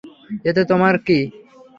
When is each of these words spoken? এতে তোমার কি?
এতে 0.45 0.61
তোমার 0.71 0.95
কি? 1.05 1.19